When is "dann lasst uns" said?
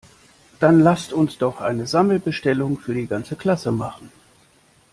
0.59-1.37